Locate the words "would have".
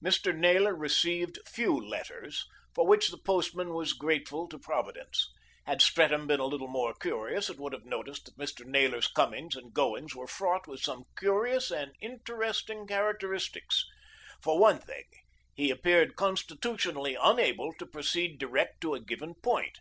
7.58-7.84